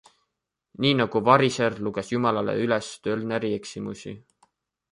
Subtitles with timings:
[0.85, 4.19] Nii nagu variser luges Jumalale üles tölneri eksimusi.